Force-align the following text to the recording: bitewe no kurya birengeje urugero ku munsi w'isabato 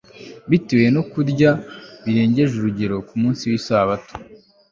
bitewe 0.49 0.87
no 0.95 1.01
kurya 1.11 1.51
birengeje 2.03 2.53
urugero 2.57 2.95
ku 3.07 3.13
munsi 3.21 3.43
w'isabato 3.51 4.13